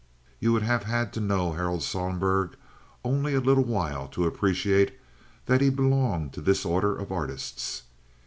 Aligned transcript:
You 0.39 0.51
would 0.53 0.63
have 0.63 0.85
had 0.85 1.13
to 1.13 1.21
know 1.21 1.51
Harold 1.51 1.83
Sohlberg 1.83 2.55
only 3.05 3.35
a 3.35 3.39
little 3.39 3.63
while 3.65 4.07
to 4.07 4.25
appreciate 4.25 4.97
that 5.45 5.61
he 5.61 5.69
belonged 5.69 6.33
to 6.33 6.41
this 6.41 6.65
order 6.65 6.97
of 6.97 7.11
artists. 7.11 7.83